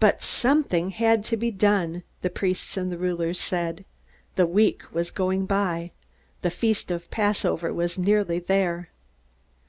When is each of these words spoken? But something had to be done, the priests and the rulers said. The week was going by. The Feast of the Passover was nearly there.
But 0.00 0.24
something 0.24 0.90
had 0.90 1.22
to 1.22 1.36
be 1.36 1.52
done, 1.52 2.02
the 2.22 2.30
priests 2.30 2.76
and 2.76 2.90
the 2.90 2.98
rulers 2.98 3.38
said. 3.40 3.84
The 4.34 4.44
week 4.44 4.82
was 4.92 5.12
going 5.12 5.46
by. 5.46 5.92
The 6.40 6.50
Feast 6.50 6.90
of 6.90 7.02
the 7.02 7.08
Passover 7.10 7.72
was 7.72 7.96
nearly 7.96 8.40
there. 8.40 8.88